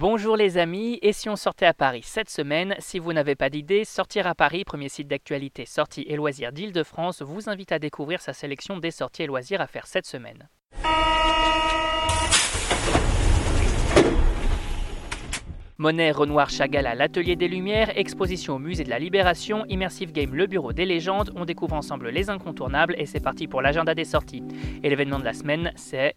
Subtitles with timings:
[0.00, 3.50] Bonjour les amis, et si on sortait à Paris cette semaine Si vous n'avez pas
[3.50, 8.22] d'idée, Sortir à Paris, premier site d'actualité sorties et loisirs d'Île-de-France, vous invite à découvrir
[8.22, 10.48] sa sélection des sorties et loisirs à faire cette semaine.
[15.76, 20.46] Monet, Renoir, Chagall l'Atelier des Lumières, exposition au Musée de la Libération, Immersive Game Le
[20.46, 24.44] Bureau des légendes, on découvre ensemble les incontournables et c'est parti pour l'agenda des sorties.
[24.82, 26.16] Et l'événement de la semaine, c'est...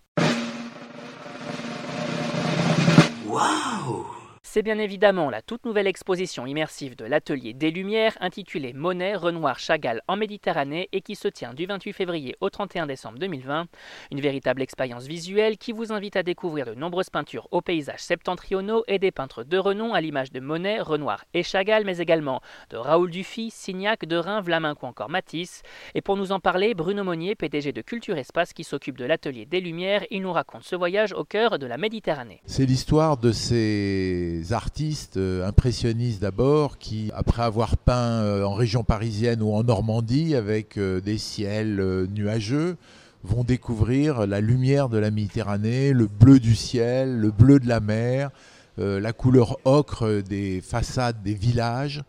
[3.85, 4.22] Oh.
[4.53, 9.57] C'est bien évidemment la toute nouvelle exposition immersive de l'Atelier des Lumières intitulée Monet, Renoir,
[9.57, 13.65] Chagall en Méditerranée et qui se tient du 28 février au 31 décembre 2020.
[14.11, 18.83] Une véritable expérience visuelle qui vous invite à découvrir de nombreuses peintures aux paysages septentrionaux
[18.87, 22.77] et des peintres de renom à l'image de Monet, Renoir et Chagall, mais également de
[22.77, 25.63] Raoul Dufy, Signac, Derain, Vlaminck ou encore Matisse.
[25.95, 29.47] Et pour nous en parler, Bruno Monnier, PDG de Culture Espace qui s'occupe de l'Atelier
[29.47, 32.43] des Lumières, il nous raconte ce voyage au cœur de la Méditerranée.
[32.45, 38.83] C'est l'histoire de ces artistes euh, impressionnistes d'abord qui, après avoir peint euh, en région
[38.83, 42.75] parisienne ou en Normandie avec euh, des ciels nuageux,
[43.23, 47.79] vont découvrir la lumière de la Méditerranée, le bleu du ciel, le bleu de la
[47.79, 48.31] mer,
[48.77, 52.03] la couleur ocre des façades des villages.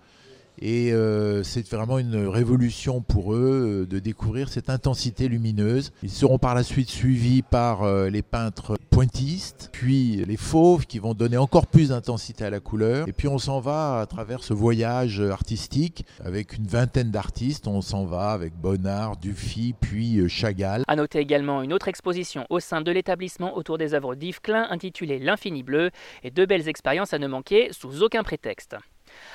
[0.61, 0.93] Et
[1.43, 5.93] c'est vraiment une révolution pour eux de découvrir cette intensité lumineuse.
[6.03, 11.15] Ils seront par la suite suivis par les peintres pointillistes, puis les fauves qui vont
[11.15, 13.09] donner encore plus d'intensité à la couleur.
[13.09, 17.67] Et puis on s'en va à travers ce voyage artistique avec une vingtaine d'artistes.
[17.67, 20.85] On s'en va avec Bonnard, Dufy, puis euh, Chagall.
[20.89, 24.67] À noter également une autre exposition au sein de l'établissement autour des œuvres d'Yves Klein
[24.71, 25.91] intitulée L'infini bleu
[26.23, 28.77] et deux belles expériences à ne manquer sous aucun prétexte.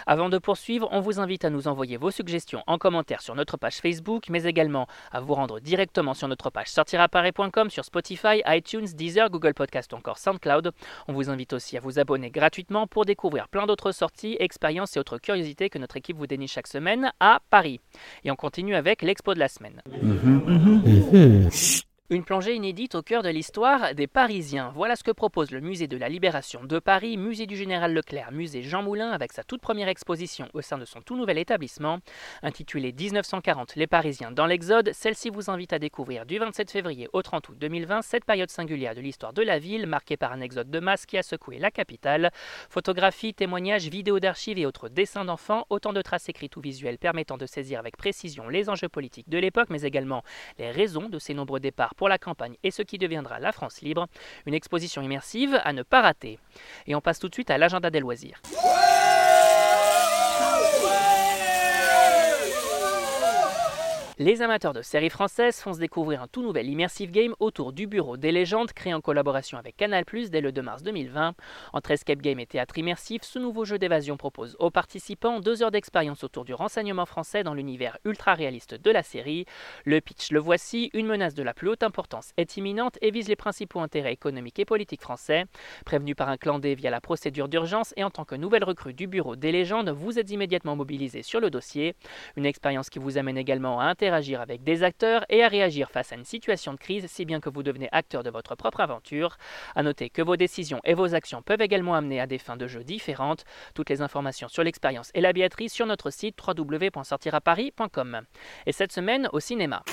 [0.06, 3.58] Avant de poursuivre, on vous invite à nous envoyer vos suggestions en commentaire sur notre
[3.58, 8.88] page Facebook, mais également à vous rendre directement sur notre page sortirapareil.com, sur Spotify, iTunes,
[8.94, 10.72] Deezer, Google Podcast ou encore SoundCloud.
[11.08, 15.00] On vous invite aussi à vous abonner gratuitement pour découvrir plein d'autres sorties, expériences et
[15.00, 17.80] autres curiosités que notre équipe vous déniche chaque semaine à Paris.
[18.24, 19.82] Et on continue avec l'expo de la semaine.
[22.12, 24.72] Une plongée inédite au cœur de l'histoire des Parisiens.
[24.74, 28.32] Voilà ce que propose le musée de la Libération de Paris, musée du Général Leclerc,
[28.32, 32.00] musée Jean Moulin, avec sa toute première exposition au sein de son tout nouvel établissement.
[32.42, 37.22] Intitulée 1940 Les Parisiens dans l'Exode, celle-ci vous invite à découvrir du 27 février au
[37.22, 40.72] 30 août 2020 cette période singulière de l'histoire de la ville, marquée par un exode
[40.72, 42.32] de masse qui a secoué la capitale.
[42.72, 47.38] Photographies, témoignages, vidéos d'archives et autres dessins d'enfants, autant de traces écrites ou visuelles permettant
[47.38, 50.24] de saisir avec précision les enjeux politiques de l'époque, mais également
[50.58, 53.82] les raisons de ces nombreux départs pour la campagne et ce qui deviendra la France
[53.82, 54.08] libre,
[54.46, 56.40] une exposition immersive à ne pas rater.
[56.88, 58.42] Et on passe tout de suite à l'agenda des loisirs.
[64.22, 67.88] Les amateurs de séries françaises font se découvrir un tout nouvel immersive game autour du
[67.88, 71.36] Bureau des légendes créé en collaboration avec Canal+, dès le 2 mars 2020.
[71.72, 75.72] Entre escape game et théâtre immersif, ce nouveau jeu d'évasion propose aux participants deux heures
[75.72, 79.46] d'expérience autour du renseignement français dans l'univers ultra réaliste de la série.
[79.86, 83.30] Le pitch le voici, une menace de la plus haute importance est imminente et vise
[83.30, 85.46] les principaux intérêts économiques et politiques français.
[85.86, 88.94] Prévenu par un clan D via la procédure d'urgence et en tant que nouvelle recrue
[88.94, 91.96] du Bureau des légendes, vous êtes immédiatement mobilisé sur le dossier.
[92.36, 95.92] Une expérience qui vous amène également à interagir interagir avec des acteurs et à réagir
[95.92, 98.82] face à une situation de crise, si bien que vous devenez acteur de votre propre
[98.82, 99.38] aventure.
[99.76, 102.66] A noter que vos décisions et vos actions peuvent également amener à des fins de
[102.66, 103.44] jeu différentes.
[103.76, 108.22] Toutes les informations sur l'expérience et la billetterie sur notre site www.sortiraparis.com.
[108.66, 109.84] Et cette semaine au cinéma.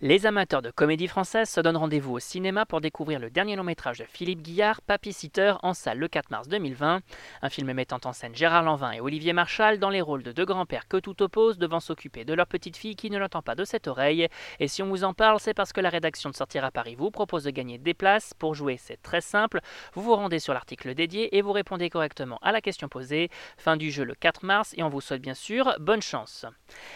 [0.00, 3.64] Les amateurs de comédie française se donnent rendez-vous au cinéma pour découvrir le dernier long
[3.64, 7.00] métrage de Philippe Guillard, Papy Sitter, en salle le 4 mars 2020.
[7.42, 10.44] Un film mettant en scène Gérard Lanvin et Olivier Marchal dans les rôles de deux
[10.44, 13.64] grands-pères que tout oppose, devant s'occuper de leur petite fille qui ne l'entend pas de
[13.64, 14.28] cette oreille.
[14.60, 16.94] Et si on vous en parle, c'est parce que la rédaction de Sortir à Paris
[16.94, 18.34] vous propose de gagner des places.
[18.34, 19.58] Pour jouer, c'est très simple.
[19.94, 23.30] Vous vous rendez sur l'article dédié et vous répondez correctement à la question posée.
[23.56, 26.46] Fin du jeu le 4 mars et on vous souhaite bien sûr bonne chance.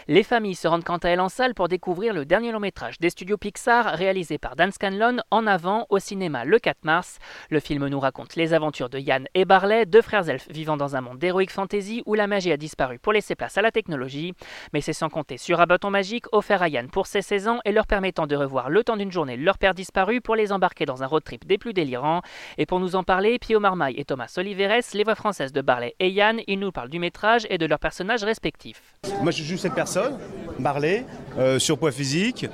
[0.07, 2.92] Les familles se rendent quant à elles en salle pour découvrir le dernier long métrage
[2.99, 7.19] des studios Pixar réalisé par Dan Scanlon en avant au cinéma le 4 mars.
[7.51, 10.97] Le film nous raconte les aventures de Yann et Barley, deux frères elfes vivant dans
[10.97, 14.35] un monde d'heroic fantasy où la magie a disparu pour laisser place à la technologie.
[14.73, 17.61] Mais c'est sans compter sur un bâton magique offert à Yann pour ses 16 ans
[17.65, 20.87] et leur permettant de revoir le temps d'une journée leur père disparu pour les embarquer
[20.87, 22.23] dans un road trip des plus délirants.
[22.59, 25.95] Et pour nous en parler, Pio Marmaille et Thomas Oliveres, les voix françaises de Barley
[26.01, 28.83] et Yann, ils nous parlent du métrage et de leurs personnages respectifs.
[29.23, 30.19] Moi je joue cette personne,
[30.59, 31.05] Barley,
[31.39, 32.47] euh, surpoids physique,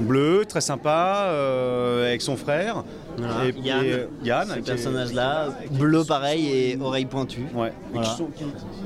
[0.00, 2.84] bleu, très sympa, euh, avec son frère.
[3.18, 7.46] Et, Yann, euh, Yann ce personnage-là, bleu pareil et oreilles pointues.
[7.54, 7.72] Ouais,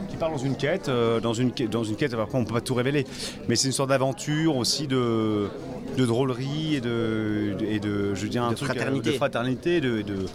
[0.08, 0.90] qui, part dans une quête,
[1.22, 3.06] dans, une, dans une quête, après on peut pas tout révéler,
[3.48, 5.48] mais c'est une sorte d'aventure aussi de
[5.96, 9.10] de drôlerie et de, et de je veux dire un De truc, euh, fraternité.
[9.10, 10.26] de fraternité, de, de-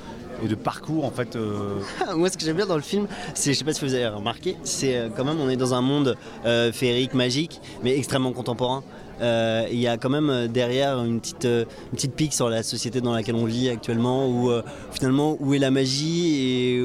[0.43, 1.35] et de parcours en fait.
[1.35, 1.79] euh,
[2.15, 4.07] Moi, ce que j'aime bien dans le film, c'est, je sais pas si vous avez
[4.07, 6.15] remarqué, c'est euh, quand même, on est dans un monde
[6.45, 8.83] euh, féerique, magique, mais extrêmement contemporain.
[9.21, 12.99] Euh, Il y a quand même derrière une petite, une petite pique sur la société
[12.99, 14.51] dans laquelle on vit actuellement, où
[14.91, 16.81] finalement, où est la magie et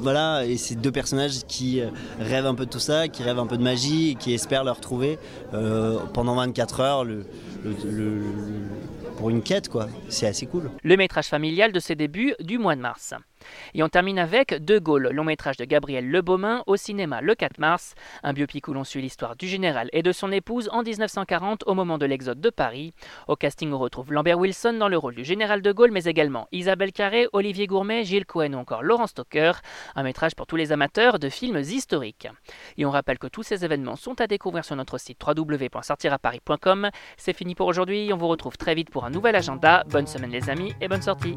[0.00, 1.88] voilà, et ces deux personnages qui euh,
[2.18, 4.64] rêvent un peu de tout ça, qui rêvent un peu de magie, et qui espèrent
[4.64, 5.18] le retrouver
[5.54, 7.06] euh, pendant 24 heures,
[9.16, 9.88] pour une quête, quoi.
[10.08, 10.70] C'est assez cool.
[10.82, 13.14] Le métrage familial de ses débuts du mois de mars.
[13.74, 17.58] Et on termine avec De Gaulle, long métrage de Gabriel Lebaumin au cinéma le 4
[17.58, 21.64] mars, un biopic où l'on suit l'histoire du général et de son épouse en 1940
[21.66, 22.92] au moment de l'exode de Paris.
[23.28, 26.48] Au casting, on retrouve Lambert Wilson dans le rôle du général de Gaulle, mais également
[26.52, 29.52] Isabelle Carré, Olivier Gourmet, Gilles Cohen ou encore Laurent Stocker.
[29.94, 32.28] Un métrage pour tous les amateurs de films historiques.
[32.76, 36.90] Et on rappelle que tous ces événements sont à découvrir sur notre site www.sortiraparis.com.
[37.16, 39.84] C'est fini pour aujourd'hui, on vous retrouve très vite pour un nouvel agenda.
[39.88, 41.36] Bonne semaine les amis et bonne sortie